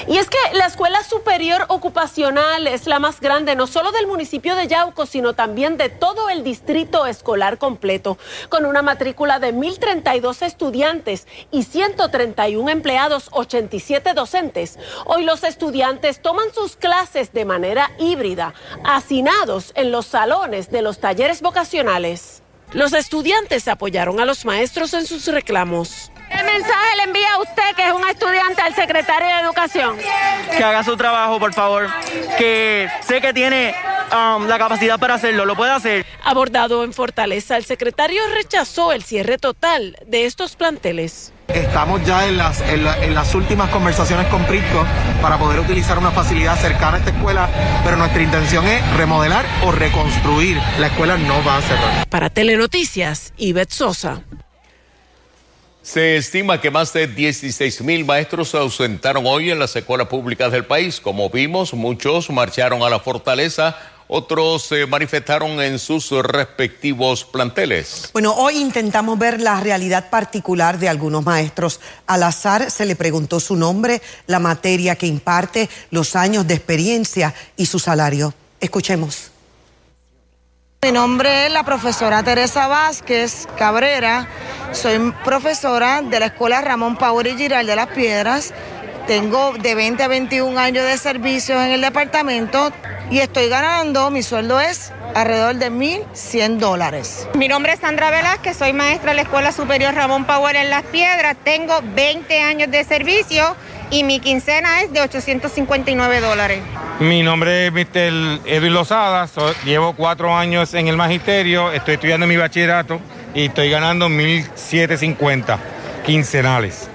Y 0.07 0.17
es 0.17 0.29
que 0.29 0.37
la 0.53 0.65
escuela 0.65 1.03
superior 1.03 1.65
ocupacional 1.69 2.67
es 2.67 2.87
la 2.87 2.99
más 2.99 3.19
grande 3.19 3.55
no 3.55 3.67
solo 3.67 3.91
del 3.91 4.07
municipio 4.07 4.55
de 4.55 4.67
Yauco, 4.67 5.05
sino 5.05 5.33
también 5.33 5.77
de 5.77 5.89
todo 5.89 6.29
el 6.29 6.43
distrito 6.43 7.05
escolar 7.05 7.57
completo, 7.57 8.17
con 8.49 8.65
una 8.65 8.81
matrícula 8.81 9.39
de 9.39 9.53
1.032 9.53 10.45
estudiantes 10.45 11.27
y 11.51 11.63
131 11.63 12.69
empleados, 12.69 13.29
87 13.31 14.13
docentes. 14.13 14.77
Hoy 15.05 15.23
los 15.23 15.43
estudiantes 15.43 16.21
toman 16.21 16.53
sus 16.53 16.75
clases 16.75 17.33
de 17.33 17.45
manera 17.45 17.91
híbrida, 17.97 18.53
hacinados 18.83 19.71
en 19.75 19.91
los 19.91 20.05
salones 20.05 20.69
de 20.71 20.81
los 20.81 20.99
talleres 20.99 21.41
vocacionales. 21.41 22.41
Los 22.73 22.93
estudiantes 22.93 23.67
apoyaron 23.67 24.19
a 24.19 24.25
los 24.25 24.45
maestros 24.45 24.93
en 24.93 25.05
sus 25.05 25.27
reclamos. 25.27 26.11
¿Qué 26.29 26.43
mensaje 26.43 26.95
le 26.97 27.03
envía 27.03 27.33
a 27.33 27.39
usted, 27.39 27.75
que 27.75 27.87
es 27.87 27.93
un 27.93 28.07
estudiante, 28.07 28.61
al 28.61 28.75
secretario 28.75 29.27
de 29.27 29.41
Educación? 29.41 29.97
Que 30.57 30.63
haga 30.63 30.83
su 30.83 30.97
trabajo, 30.97 31.39
por 31.39 31.53
favor. 31.53 31.87
Que 32.37 32.89
sé 33.07 33.21
que 33.21 33.33
tiene 33.33 33.73
um, 34.11 34.45
la 34.47 34.57
capacidad 34.57 34.99
para 34.99 35.15
hacerlo, 35.15 35.45
lo 35.45 35.55
puede 35.55 35.71
hacer. 35.71 36.05
Abordado 36.23 36.83
en 36.83 36.93
Fortaleza, 36.93 37.57
el 37.57 37.65
secretario 37.65 38.21
rechazó 38.33 38.91
el 38.91 39.03
cierre 39.03 39.37
total 39.37 39.97
de 40.07 40.25
estos 40.25 40.55
planteles. 40.55 41.31
Estamos 41.47 42.03
ya 42.03 42.25
en 42.25 42.37
las, 42.37 42.59
en, 42.61 42.83
la- 42.83 42.97
en 43.03 43.13
las 43.13 43.35
últimas 43.35 43.69
conversaciones 43.69 44.25
con 44.27 44.43
Prisco 44.45 44.83
para 45.21 45.37
poder 45.37 45.59
utilizar 45.59 45.97
una 45.99 46.09
facilidad 46.09 46.57
cercana 46.57 46.95
a 46.95 46.99
esta 46.99 47.11
escuela, 47.11 47.47
pero 47.83 47.97
nuestra 47.97 48.21
intención 48.23 48.65
es 48.67 48.97
remodelar 48.97 49.45
o 49.63 49.71
reconstruir. 49.71 50.59
La 50.79 50.87
escuela 50.87 51.17
no 51.17 51.43
va 51.43 51.57
a 51.57 51.61
cerrar. 51.61 52.07
Para 52.09 52.31
Telenoticias, 52.31 53.31
Ivette 53.37 53.71
Sosa. 53.73 54.21
Se 55.85 56.17
estima 56.17 56.59
que 56.59 56.71
más 56.71 56.91
de 56.93 57.05
16 57.05 57.81
mil 57.83 58.05
maestros 58.05 58.49
se 58.49 58.57
ausentaron 58.57 59.23
hoy 59.27 59.51
en 59.51 59.59
las 59.59 59.75
escuelas 59.75 60.07
públicas 60.07 60.51
del 60.51 60.65
país. 60.65 60.99
Como 60.99 61.29
vimos, 61.29 61.75
muchos 61.75 62.31
marcharon 62.31 62.81
a 62.81 62.89
la 62.89 62.99
fortaleza, 62.99 63.77
otros 64.07 64.63
se 64.63 64.87
manifestaron 64.87 65.61
en 65.61 65.77
sus 65.77 66.09
respectivos 66.09 67.23
planteles. 67.23 68.09
Bueno, 68.13 68.33
hoy 68.33 68.57
intentamos 68.57 69.19
ver 69.19 69.39
la 69.39 69.59
realidad 69.59 70.09
particular 70.09 70.79
de 70.79 70.89
algunos 70.89 71.23
maestros. 71.23 71.79
Al 72.07 72.23
azar 72.23 72.71
se 72.71 72.85
le 72.85 72.95
preguntó 72.95 73.39
su 73.39 73.55
nombre, 73.55 74.01
la 74.25 74.39
materia 74.39 74.95
que 74.95 75.05
imparte, 75.05 75.69
los 75.91 76.15
años 76.15 76.47
de 76.47 76.55
experiencia 76.55 77.35
y 77.57 77.67
su 77.67 77.77
salario. 77.77 78.33
Escuchemos. 78.59 79.34
Mi 80.85 80.91
nombre 80.91 81.47
es 81.47 81.51
la 81.51 81.63
profesora 81.63 82.21
Teresa 82.21 82.67
Vázquez 82.67 83.47
Cabrera. 83.57 84.27
Soy 84.71 85.11
profesora 85.23 86.03
de 86.03 86.19
la 86.19 86.27
Escuela 86.27 86.61
Ramón 86.61 86.95
Power 86.95 87.25
y 87.25 87.35
Giral 87.35 87.65
de 87.65 87.75
Las 87.75 87.87
Piedras. 87.87 88.53
Tengo 89.07 89.53
de 89.53 89.73
20 89.73 90.03
a 90.03 90.07
21 90.07 90.59
años 90.59 90.85
de 90.85 90.95
servicio 90.99 91.59
en 91.59 91.71
el 91.71 91.81
departamento 91.81 92.71
y 93.09 93.17
estoy 93.17 93.49
ganando, 93.49 94.11
mi 94.11 94.21
sueldo 94.21 94.59
es 94.59 94.91
alrededor 95.15 95.55
de 95.55 95.71
1.100 95.71 96.57
dólares. 96.59 97.27
Mi 97.33 97.47
nombre 97.47 97.73
es 97.73 97.79
Sandra 97.79 98.11
Velázquez, 98.11 98.55
soy 98.55 98.73
maestra 98.73 99.09
de 99.09 99.15
la 99.15 99.21
Escuela 99.23 99.51
Superior 99.51 99.95
Ramón 99.95 100.25
Power 100.25 100.55
en 100.55 100.69
Las 100.69 100.83
Piedras. 100.83 101.35
Tengo 101.43 101.79
20 101.95 102.41
años 102.41 102.69
de 102.69 102.83
servicio 102.83 103.55
y 103.89 104.03
mi 104.03 104.19
quincena 104.19 104.83
es 104.83 104.93
de 104.93 105.01
859 105.01 106.19
dólares. 106.19 106.59
Mi 106.99 107.23
nombre 107.23 107.67
es 107.67 107.73
Mr. 107.73 108.39
Edwin 108.45 108.73
Lozada, 108.73 109.27
llevo 109.65 109.93
cuatro 109.93 110.33
años 110.33 110.73
en 110.73 110.87
el 110.87 110.95
magisterio, 110.95 111.73
estoy 111.73 111.95
estudiando 111.95 112.25
mi 112.25 112.37
bachillerato 112.37 113.01
y 113.33 113.47
estoy 113.47 113.69
ganando 113.69 114.07
1.750 114.07 115.57
quincenales. 116.05 116.89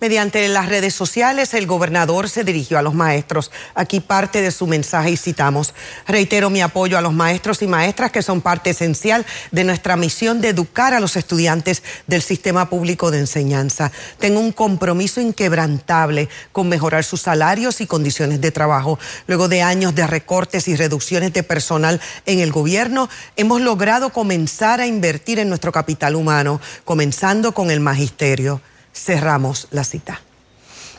Mediante 0.00 0.48
las 0.48 0.70
redes 0.70 0.94
sociales, 0.94 1.52
el 1.52 1.66
gobernador 1.66 2.30
se 2.30 2.42
dirigió 2.42 2.78
a 2.78 2.82
los 2.82 2.94
maestros. 2.94 3.50
Aquí 3.74 4.00
parte 4.00 4.40
de 4.40 4.50
su 4.50 4.66
mensaje 4.66 5.10
y 5.10 5.16
citamos. 5.18 5.74
Reitero 6.08 6.48
mi 6.48 6.62
apoyo 6.62 6.96
a 6.96 7.02
los 7.02 7.12
maestros 7.12 7.60
y 7.60 7.66
maestras 7.66 8.10
que 8.10 8.22
son 8.22 8.40
parte 8.40 8.70
esencial 8.70 9.26
de 9.50 9.62
nuestra 9.62 9.98
misión 9.98 10.40
de 10.40 10.48
educar 10.48 10.94
a 10.94 11.00
los 11.00 11.16
estudiantes 11.16 11.82
del 12.06 12.22
sistema 12.22 12.70
público 12.70 13.10
de 13.10 13.18
enseñanza. 13.18 13.92
Tengo 14.18 14.40
un 14.40 14.52
compromiso 14.52 15.20
inquebrantable 15.20 16.30
con 16.50 16.70
mejorar 16.70 17.04
sus 17.04 17.20
salarios 17.20 17.82
y 17.82 17.86
condiciones 17.86 18.40
de 18.40 18.52
trabajo. 18.52 18.98
Luego 19.26 19.48
de 19.48 19.60
años 19.60 19.94
de 19.94 20.06
recortes 20.06 20.66
y 20.68 20.76
reducciones 20.76 21.34
de 21.34 21.42
personal 21.42 22.00
en 22.24 22.40
el 22.40 22.52
gobierno, 22.52 23.10
hemos 23.36 23.60
logrado 23.60 24.08
comenzar 24.14 24.80
a 24.80 24.86
invertir 24.86 25.38
en 25.40 25.50
nuestro 25.50 25.72
capital 25.72 26.14
humano, 26.14 26.58
comenzando 26.86 27.52
con 27.52 27.70
el 27.70 27.80
magisterio 27.80 28.62
cerramos 29.00 29.68
la 29.70 29.84
cita. 29.84 30.20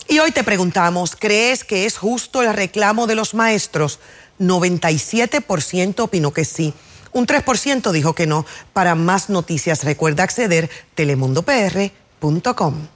Y 0.08 0.20
hoy 0.20 0.32
te 0.32 0.44
preguntamos, 0.44 1.16
¿crees 1.16 1.64
que 1.64 1.86
es 1.86 1.98
justo 1.98 2.42
el 2.42 2.54
reclamo 2.54 3.08
de 3.08 3.16
los 3.16 3.34
maestros? 3.34 4.00
97% 4.40 6.00
opinó 6.00 6.34
que 6.34 6.44
sí. 6.44 6.74
Un 7.14 7.28
3% 7.28 7.92
dijo 7.92 8.14
que 8.14 8.28
no. 8.28 8.46
Para 8.74 8.96
más 8.96 9.30
noticias 9.30 9.84
recuerda 9.84 10.24
acceder 10.24 10.70
telemundopr.com. 10.96 12.88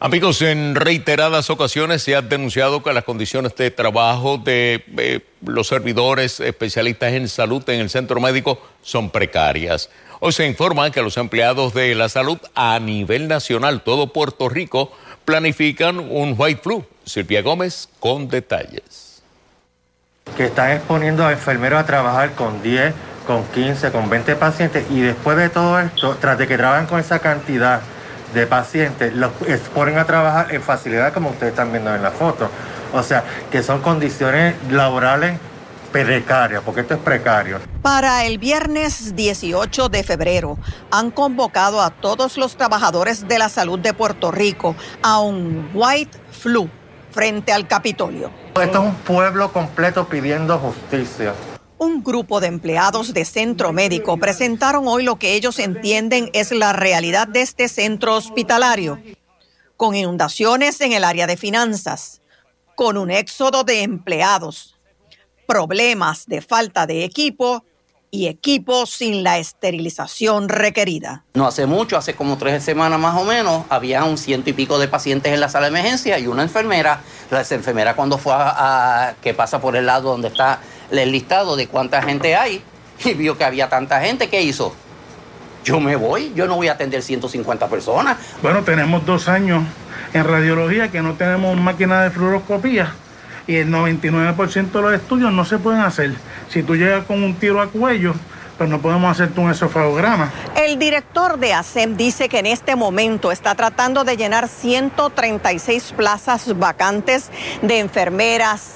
Amigos, 0.00 0.42
en 0.42 0.74
reiteradas 0.74 1.48
ocasiones 1.48 2.02
se 2.02 2.16
ha 2.16 2.22
denunciado 2.22 2.82
que 2.82 2.92
las 2.92 3.04
condiciones 3.04 3.54
de 3.54 3.70
trabajo 3.70 4.36
de 4.36 4.84
eh, 4.98 5.20
los 5.46 5.68
servidores 5.68 6.40
especialistas 6.40 7.12
en 7.12 7.28
salud 7.28 7.62
en 7.68 7.78
el 7.78 7.88
centro 7.88 8.20
médico 8.20 8.60
son 8.82 9.10
precarias. 9.10 9.90
Hoy 10.24 10.30
se 10.30 10.46
informa 10.46 10.88
que 10.92 11.02
los 11.02 11.16
empleados 11.16 11.74
de 11.74 11.96
la 11.96 12.08
salud 12.08 12.38
a 12.54 12.78
nivel 12.78 13.26
nacional, 13.26 13.82
todo 13.82 14.12
Puerto 14.12 14.48
Rico, 14.48 14.92
planifican 15.24 15.98
un 15.98 16.36
white 16.38 16.60
flu. 16.62 16.86
Silvia 17.04 17.42
Gómez 17.42 17.88
con 17.98 18.28
detalles. 18.28 19.20
que 20.36 20.44
están 20.44 20.70
exponiendo 20.70 21.26
a 21.26 21.32
enfermeros 21.32 21.80
a 21.80 21.86
trabajar 21.86 22.36
con 22.36 22.62
10, 22.62 22.94
con 23.26 23.42
15, 23.46 23.90
con 23.90 24.08
20 24.08 24.36
pacientes 24.36 24.86
y 24.92 25.00
después 25.00 25.36
de 25.36 25.48
todo 25.48 25.80
esto, 25.80 26.16
tras 26.20 26.38
de 26.38 26.46
que 26.46 26.56
trabajan 26.56 26.86
con 26.86 27.00
esa 27.00 27.18
cantidad 27.18 27.80
de 28.32 28.46
pacientes, 28.46 29.12
los 29.14 29.32
exponen 29.48 29.98
a 29.98 30.04
trabajar 30.04 30.54
en 30.54 30.62
facilidades 30.62 31.12
como 31.14 31.30
ustedes 31.30 31.50
están 31.50 31.72
viendo 31.72 31.92
en 31.96 32.00
la 32.04 32.12
foto. 32.12 32.48
O 32.92 33.02
sea, 33.02 33.24
que 33.50 33.64
son 33.64 33.82
condiciones 33.82 34.54
laborales 34.70 35.40
precarias, 35.92 36.62
porque 36.64 36.80
esto 36.80 36.94
es 36.94 37.00
precario. 37.00 37.60
Para 37.82 38.24
el 38.24 38.38
viernes 38.38 39.14
18 39.14 39.88
de 39.88 40.02
febrero 40.02 40.58
han 40.90 41.10
convocado 41.10 41.80
a 41.80 41.90
todos 41.90 42.36
los 42.36 42.56
trabajadores 42.56 43.28
de 43.28 43.38
la 43.38 43.48
salud 43.48 43.78
de 43.78 43.92
Puerto 43.92 44.30
Rico 44.30 44.74
a 45.02 45.20
un 45.20 45.70
White 45.74 46.18
Flu 46.30 46.68
frente 47.12 47.52
al 47.52 47.68
Capitolio. 47.68 48.30
Esto 48.60 48.78
es 48.82 48.84
un 48.84 48.94
pueblo 48.96 49.52
completo 49.52 50.08
pidiendo 50.08 50.58
justicia. 50.58 51.34
Un 51.78 52.02
grupo 52.02 52.40
de 52.40 52.46
empleados 52.46 53.12
de 53.12 53.24
centro 53.24 53.72
médico 53.72 54.16
presentaron 54.16 54.86
hoy 54.86 55.02
lo 55.02 55.16
que 55.16 55.34
ellos 55.34 55.58
entienden 55.58 56.30
es 56.32 56.52
la 56.52 56.72
realidad 56.72 57.26
de 57.26 57.42
este 57.42 57.68
centro 57.68 58.16
hospitalario, 58.16 59.00
con 59.76 59.96
inundaciones 59.96 60.80
en 60.80 60.92
el 60.92 61.02
área 61.02 61.26
de 61.26 61.36
finanzas, 61.36 62.22
con 62.76 62.96
un 62.96 63.10
éxodo 63.10 63.64
de 63.64 63.82
empleados, 63.82 64.71
problemas 65.46 66.26
de 66.26 66.40
falta 66.40 66.86
de 66.86 67.04
equipo 67.04 67.64
y 68.10 68.26
equipo 68.26 68.84
sin 68.84 69.22
la 69.22 69.38
esterilización 69.38 70.48
requerida. 70.50 71.24
No 71.34 71.46
hace 71.46 71.64
mucho, 71.64 71.96
hace 71.96 72.14
como 72.14 72.36
tres 72.36 72.62
semanas 72.62 73.00
más 73.00 73.16
o 73.18 73.24
menos, 73.24 73.64
había 73.70 74.04
un 74.04 74.18
ciento 74.18 74.50
y 74.50 74.52
pico 74.52 74.78
de 74.78 74.86
pacientes 74.86 75.32
en 75.32 75.40
la 75.40 75.48
sala 75.48 75.70
de 75.70 75.78
emergencia 75.78 76.18
y 76.18 76.26
una 76.26 76.42
enfermera. 76.42 77.00
La 77.30 77.40
enfermera 77.40 77.96
cuando 77.96 78.18
fue 78.18 78.34
a, 78.34 79.08
a- 79.08 79.14
que 79.14 79.32
pasa 79.32 79.60
por 79.62 79.76
el 79.76 79.86
lado 79.86 80.10
donde 80.10 80.28
está 80.28 80.60
el 80.90 81.10
listado 81.10 81.56
de 81.56 81.68
cuánta 81.68 82.02
gente 82.02 82.36
hay 82.36 82.62
y 83.04 83.14
vio 83.14 83.38
que 83.38 83.44
había 83.44 83.70
tanta 83.70 83.98
gente, 84.02 84.28
¿qué 84.28 84.42
hizo? 84.42 84.74
Yo 85.64 85.80
me 85.80 85.96
voy, 85.96 86.32
yo 86.34 86.46
no 86.46 86.56
voy 86.56 86.68
a 86.68 86.72
atender 86.72 87.02
150 87.02 87.68
personas. 87.68 88.18
Bueno, 88.42 88.62
tenemos 88.62 89.06
dos 89.06 89.28
años 89.28 89.62
en 90.12 90.24
radiología 90.24 90.90
que 90.90 91.00
no 91.00 91.14
tenemos 91.14 91.56
máquina 91.56 92.02
de 92.02 92.10
fluoroscopía 92.10 92.94
y 93.46 93.56
el 93.56 93.70
99% 93.70 94.70
de 94.70 94.82
los 94.82 94.94
estudios 94.94 95.32
no 95.32 95.44
se 95.44 95.58
pueden 95.58 95.80
hacer. 95.80 96.12
Si 96.48 96.62
tú 96.62 96.76
llegas 96.76 97.04
con 97.04 97.22
un 97.22 97.34
tiro 97.34 97.60
a 97.60 97.68
cuello, 97.68 98.14
pues 98.58 98.68
no 98.68 98.80
podemos 98.80 99.10
hacerte 99.10 99.40
un 99.40 99.50
esofagograma. 99.50 100.30
El 100.54 100.78
director 100.78 101.38
de 101.38 101.52
ASEM 101.52 101.96
dice 101.96 102.28
que 102.28 102.38
en 102.38 102.46
este 102.46 102.76
momento 102.76 103.32
está 103.32 103.54
tratando 103.54 104.04
de 104.04 104.16
llenar 104.16 104.48
136 104.48 105.94
plazas 105.96 106.56
vacantes 106.58 107.30
de 107.62 107.80
enfermeras, 107.80 108.74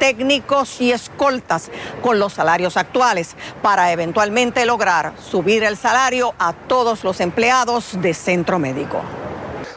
técnicos 0.00 0.80
y 0.80 0.92
escoltas 0.92 1.70
con 2.02 2.18
los 2.18 2.32
salarios 2.32 2.76
actuales 2.76 3.36
para 3.62 3.92
eventualmente 3.92 4.64
lograr 4.64 5.12
subir 5.20 5.62
el 5.62 5.76
salario 5.76 6.34
a 6.38 6.52
todos 6.52 7.04
los 7.04 7.20
empleados 7.20 8.00
de 8.00 8.14
centro 8.14 8.58
médico. 8.58 9.02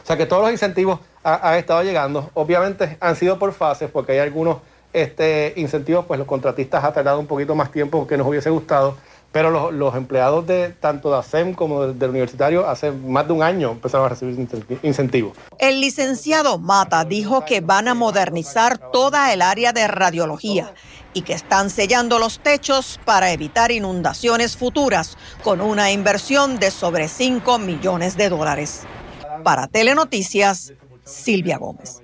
O 0.01 0.05
sea 0.05 0.17
que 0.17 0.25
todos 0.25 0.43
los 0.43 0.51
incentivos 0.51 0.99
ha- 1.23 1.49
han 1.51 1.55
estado 1.57 1.83
llegando. 1.83 2.29
Obviamente 2.33 2.97
han 2.99 3.15
sido 3.15 3.39
por 3.39 3.53
fases 3.53 3.89
porque 3.91 4.13
hay 4.13 4.19
algunos 4.19 4.57
este, 4.91 5.53
incentivos, 5.55 6.05
pues 6.05 6.19
los 6.19 6.27
contratistas 6.27 6.83
ha 6.83 6.93
tardado 6.93 7.19
un 7.19 7.27
poquito 7.27 7.55
más 7.55 7.71
tiempo 7.71 8.05
que 8.07 8.17
nos 8.17 8.27
hubiese 8.27 8.49
gustado. 8.49 8.95
Pero 9.31 9.49
los, 9.49 9.73
los 9.73 9.95
empleados 9.95 10.45
de 10.45 10.69
tanto 10.79 11.09
de 11.11 11.17
ASEM 11.17 11.55
como 11.55 11.87
del, 11.87 12.09
universitario 12.11 12.69
hace 12.69 12.91
más 12.91 13.25
de 13.25 13.33
un 13.33 13.41
año 13.41 13.71
empezaron 13.71 14.05
a 14.05 14.09
recibir 14.09 14.35
incenti- 14.37 14.77
incentivos. 14.83 15.33
El 15.57 15.81
licenciado 15.81 16.59
Mata 16.59 17.03
dijo 17.03 17.43
que 17.43 17.59
van 17.59 17.87
a 17.87 17.95
modernizar 17.95 18.77
toda 18.77 19.33
el 19.33 19.41
área 19.41 19.73
de 19.73 19.87
radiología 19.87 20.75
y 21.15 21.23
que 21.23 21.33
están 21.33 21.71
sellando 21.71 22.19
los 22.19 22.37
techos 22.41 22.99
para 23.05 23.31
evitar 23.31 23.71
inundaciones 23.71 24.55
futuras 24.55 25.17
con 25.43 25.61
una 25.61 25.91
inversión 25.91 26.59
de 26.59 26.69
sobre 26.69 27.07
5 27.07 27.57
millones 27.57 28.15
de 28.15 28.29
dólares. 28.29 28.81
Para 29.43 29.67
Telenoticias, 29.67 30.73
Silvia 31.05 31.57
Gómez. 31.57 32.03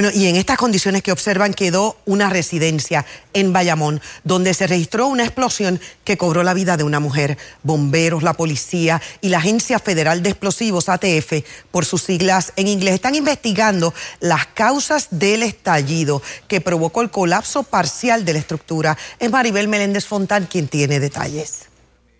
Bueno, 0.00 0.16
y 0.16 0.28
en 0.28 0.36
estas 0.36 0.56
condiciones 0.56 1.02
que 1.02 1.12
observan 1.12 1.52
quedó 1.52 1.98
una 2.06 2.30
residencia 2.30 3.04
en 3.34 3.52
Bayamón, 3.52 4.00
donde 4.24 4.54
se 4.54 4.66
registró 4.66 5.08
una 5.08 5.24
explosión 5.24 5.78
que 6.04 6.16
cobró 6.16 6.42
la 6.42 6.54
vida 6.54 6.78
de 6.78 6.84
una 6.84 7.00
mujer. 7.00 7.36
Bomberos, 7.64 8.22
la 8.22 8.32
policía 8.32 9.02
y 9.20 9.28
la 9.28 9.38
Agencia 9.38 9.78
Federal 9.78 10.22
de 10.22 10.30
Explosivos, 10.30 10.88
ATF, 10.88 11.44
por 11.70 11.84
sus 11.84 12.02
siglas 12.04 12.54
en 12.56 12.68
inglés, 12.68 12.94
están 12.94 13.14
investigando 13.14 13.92
las 14.20 14.46
causas 14.46 15.08
del 15.10 15.42
estallido 15.42 16.22
que 16.48 16.62
provocó 16.62 17.02
el 17.02 17.10
colapso 17.10 17.62
parcial 17.62 18.24
de 18.24 18.32
la 18.32 18.38
estructura. 18.38 18.96
Es 19.18 19.30
Maribel 19.30 19.68
Meléndez 19.68 20.06
Fontán 20.06 20.46
quien 20.46 20.68
tiene 20.68 20.98
detalles. 20.98 21.69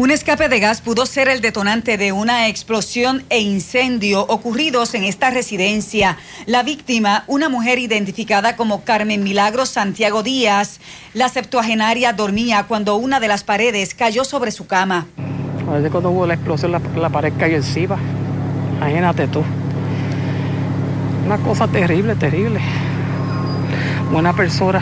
Un 0.00 0.10
escape 0.10 0.48
de 0.48 0.60
gas 0.60 0.80
pudo 0.80 1.04
ser 1.04 1.28
el 1.28 1.42
detonante 1.42 1.98
de 1.98 2.10
una 2.12 2.48
explosión 2.48 3.22
e 3.28 3.40
incendio 3.40 4.22
ocurridos 4.22 4.94
en 4.94 5.04
esta 5.04 5.28
residencia. 5.28 6.16
La 6.46 6.62
víctima, 6.62 7.24
una 7.26 7.50
mujer 7.50 7.78
identificada 7.78 8.56
como 8.56 8.82
Carmen 8.82 9.22
Milagro 9.22 9.66
Santiago 9.66 10.22
Díaz, 10.22 10.80
la 11.12 11.28
septuagenaria 11.28 12.14
dormía 12.14 12.64
cuando 12.66 12.96
una 12.96 13.20
de 13.20 13.28
las 13.28 13.44
paredes 13.44 13.94
cayó 13.94 14.24
sobre 14.24 14.52
su 14.52 14.66
cama. 14.66 15.06
Desde 15.70 15.90
cuando 15.90 16.08
hubo 16.12 16.26
la 16.26 16.32
explosión, 16.32 16.72
la 16.72 17.10
pared 17.10 17.34
cayó 17.38 17.56
encima. 17.56 17.98
Imagínate 18.78 19.28
tú. 19.28 19.42
Una 21.26 21.36
cosa 21.36 21.68
terrible, 21.68 22.14
terrible. 22.14 22.58
Buena 24.10 24.32
persona 24.32 24.80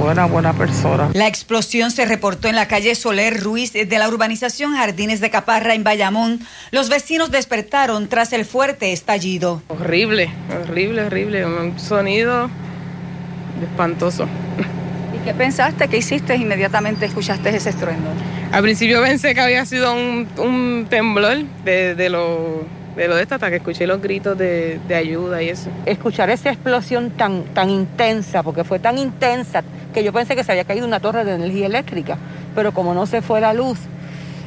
buena, 0.00 0.26
buena 0.26 0.52
persona. 0.52 1.10
La 1.12 1.28
explosión 1.28 1.90
se 1.90 2.04
reportó 2.06 2.48
en 2.48 2.56
la 2.56 2.66
calle 2.66 2.94
Soler 2.94 3.42
Ruiz 3.42 3.72
de 3.72 3.98
la 3.98 4.08
urbanización 4.08 4.74
Jardines 4.74 5.20
de 5.20 5.30
Caparra 5.30 5.74
en 5.74 5.84
Bayamón. 5.84 6.40
Los 6.70 6.88
vecinos 6.88 7.30
despertaron 7.30 8.08
tras 8.08 8.32
el 8.32 8.44
fuerte 8.44 8.92
estallido. 8.92 9.62
Horrible, 9.68 10.30
horrible, 10.62 11.04
horrible. 11.04 11.46
Un 11.46 11.78
sonido 11.78 12.48
espantoso. 13.62 14.26
¿Y 15.14 15.24
qué 15.24 15.34
pensaste? 15.34 15.88
¿Qué 15.88 15.98
hiciste 15.98 16.34
inmediatamente 16.34 17.04
escuchaste 17.04 17.54
ese 17.54 17.70
estruendo? 17.70 18.10
Al 18.52 18.62
principio 18.62 19.02
pensé 19.02 19.34
que 19.34 19.40
había 19.40 19.66
sido 19.66 19.92
un, 19.92 20.26
un 20.38 20.86
temblor 20.88 21.44
de, 21.64 21.94
de 21.94 22.08
lo 22.08 22.64
de 22.96 23.06
lo 23.06 23.14
de 23.14 23.22
esta 23.22 23.36
hasta 23.36 23.50
que 23.50 23.56
escuché 23.56 23.86
los 23.86 24.02
gritos 24.02 24.36
de, 24.36 24.80
de, 24.88 24.94
ayuda 24.94 25.42
y 25.42 25.48
eso. 25.48 25.70
Escuchar 25.86 26.28
esa 26.28 26.50
explosión 26.50 27.10
tan, 27.10 27.44
tan 27.54 27.70
intensa, 27.70 28.42
porque 28.42 28.64
fue 28.64 28.78
tan 28.78 28.98
intensa 28.98 29.62
que 29.92 30.04
yo 30.04 30.12
pensé 30.12 30.36
que 30.36 30.44
se 30.44 30.52
había 30.52 30.64
caído 30.64 30.86
una 30.86 31.00
torre 31.00 31.24
de 31.24 31.34
energía 31.34 31.66
eléctrica, 31.66 32.18
pero 32.54 32.72
como 32.72 32.94
no 32.94 33.06
se 33.06 33.22
fue 33.22 33.40
la 33.40 33.52
luz, 33.52 33.78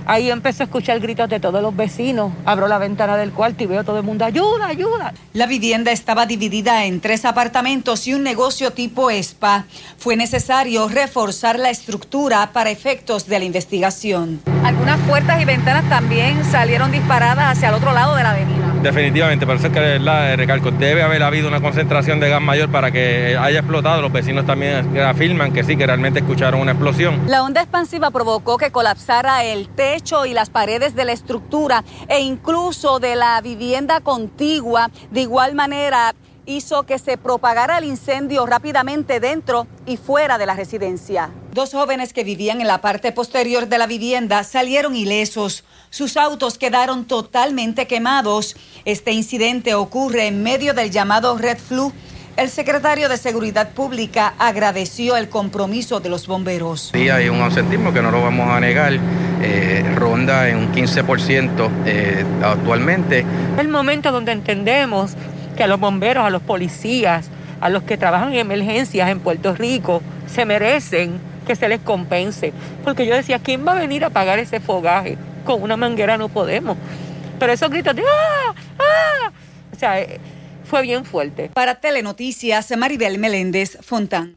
ahí 0.05 0.29
empecé 0.29 0.63
a 0.63 0.65
escuchar 0.65 1.00
gritos 1.00 1.29
de 1.29 1.39
todos 1.39 1.62
los 1.62 1.75
vecinos. 1.75 2.31
Abro 2.45 2.67
la 2.67 2.77
ventana 2.77 3.17
del 3.17 3.31
cuarto 3.31 3.63
y 3.63 3.67
veo 3.67 3.81
a 3.81 3.83
todo 3.83 3.97
el 3.97 4.03
mundo, 4.03 4.25
ayuda, 4.25 4.67
ayuda. 4.67 5.13
La 5.33 5.45
vivienda 5.45 5.91
estaba 5.91 6.25
dividida 6.25 6.85
en 6.85 7.01
tres 7.01 7.25
apartamentos 7.25 8.07
y 8.07 8.13
un 8.13 8.23
negocio 8.23 8.71
tipo 8.71 9.09
spa. 9.12 9.65
Fue 9.97 10.15
necesario 10.15 10.88
reforzar 10.88 11.59
la 11.59 11.69
estructura 11.69 12.51
para 12.53 12.69
efectos 12.69 13.27
de 13.27 13.39
la 13.39 13.45
investigación. 13.45 14.41
Algunas 14.63 15.00
puertas 15.01 15.41
y 15.41 15.45
ventanas 15.45 15.88
también 15.89 16.43
salieron 16.45 16.91
disparadas 16.91 17.57
hacia 17.57 17.69
el 17.69 17.75
otro 17.75 17.93
lado 17.93 18.15
de 18.15 18.23
la 18.23 18.31
avenida. 18.31 18.62
Definitivamente, 18.83 19.47
parece 19.47 19.71
que 19.71 19.97
la 19.97 20.35
recalco, 20.35 20.69
debe 20.71 21.03
haber 21.03 21.23
habido 21.23 21.47
una 21.47 21.61
concentración 21.61 22.19
de 22.19 22.29
gas 22.29 22.41
mayor 22.41 22.69
para 22.69 22.91
que 22.91 23.37
haya 23.39 23.59
explotado. 23.59 24.01
Los 24.01 24.11
vecinos 24.11 24.45
también 24.45 24.97
afirman 24.97 25.53
que 25.53 25.63
sí, 25.63 25.77
que 25.77 25.87
realmente 25.87 26.19
escucharon 26.19 26.59
una 26.59 26.73
explosión. 26.73 27.21
La 27.27 27.43
onda 27.43 27.61
expansiva 27.61 28.11
provocó 28.11 28.57
que 28.57 28.71
colapsara 28.71 29.45
el 29.45 29.69
techo 29.69 30.25
y 30.25 30.33
las 30.33 30.49
paredes 30.49 30.95
de 30.95 31.05
la 31.05 31.13
estructura 31.13 31.85
e 32.09 32.19
incluso 32.19 32.99
de 32.99 33.15
la 33.15 33.39
vivienda 33.39 34.01
contigua. 34.01 34.91
De 35.11 35.21
igual 35.21 35.55
manera, 35.55 36.13
hizo 36.45 36.83
que 36.83 37.00
se 37.00 37.17
propagara 37.17 37.77
el 37.77 37.85
incendio 37.85 38.45
rápidamente 38.45 39.19
dentro 39.19 39.67
y 39.85 39.97
fuera 39.97 40.38
de 40.38 40.45
la 40.45 40.55
residencia. 40.55 41.29
Dos 41.53 41.72
jóvenes 41.72 42.13
que 42.13 42.24
vivían 42.24 42.61
en 42.61 42.68
la 42.68 42.81
parte 42.81 43.11
posterior 43.11 43.68
de 43.68 43.77
la 43.77 43.87
vivienda 43.87 44.44
salieron 44.44 44.96
ilesos. 44.96 45.63
Sus 45.89 46.18
autos 46.18 46.57
quedaron 46.57 47.05
totalmente 47.05 47.87
quemados. 47.87 48.55
Este 48.85 49.11
incidente 49.11 49.75
ocurre 49.75 50.27
en 50.27 50.44
medio 50.44 50.74
del 50.74 50.91
llamado 50.91 51.37
Red 51.37 51.57
Flu. 51.57 51.94
El 52.35 52.50
secretario 52.50 53.09
de 53.09 53.18
Seguridad 53.18 53.70
Pública 53.74 54.33
agradeció 54.39 55.15
el 55.18 55.29
compromiso 55.29 56.00
de 56.00 56.09
los 56.09 56.25
bomberos. 56.25 56.89
Sí, 56.91 57.07
hay 57.09 57.29
un 57.29 57.39
ausentismo 57.39 57.94
que 57.94 58.01
no 58.01 58.09
lo 58.09 58.24
vamos 58.24 58.50
a 58.50 58.59
negar, 58.59 58.94
eh, 59.44 59.83
ronda 59.96 60.50
en 60.50 60.57
un 60.57 60.74
15% 60.74 61.70
eh, 61.85 62.25
actualmente. 62.44 63.24
El 63.59 63.68
momento 63.68 64.11
donde 64.11 64.31
entendemos 64.31 65.11
que 65.55 65.63
a 65.63 65.68
los 65.68 65.79
bomberos, 65.79 66.25
a 66.25 66.29
los 66.29 66.42
policías, 66.42 67.29
a 67.61 67.70
los 67.70 67.83
que 67.83 67.98
trabajan 67.98 68.33
en 68.33 68.39
emergencias 68.39 69.09
en 69.09 69.20
Puerto 69.20 69.55
Rico, 69.55 70.01
se 70.27 70.46
merecen 70.46 71.20
que 71.46 71.55
se 71.55 71.68
les 71.68 71.79
compense. 71.81 72.53
Porque 72.83 73.05
yo 73.05 73.16
decía, 73.16 73.39
¿quién 73.39 73.66
va 73.68 73.74
a 73.74 73.75
venir 73.75 74.05
a 74.05 74.09
pagar 74.09 74.39
ese 74.39 74.59
fogaje? 74.59 75.18
Con 75.46 75.61
una 75.61 75.77
manguera 75.77 76.18
no 76.18 76.29
podemos. 76.29 76.77
Pero 77.39 77.51
esos 77.51 77.70
gritos 77.70 77.96
de 77.96 78.03
¡ah! 78.03 78.53
¡ah! 78.79 79.31
O 79.74 79.75
sea, 79.77 80.05
fue 80.63 80.81
bien 80.81 81.03
fuerte. 81.03 81.51
Para 81.53 81.75
Telenoticias, 81.75 82.75
Maribel 82.77 83.18
Meléndez 83.20 83.77
Fontán. 83.81 84.31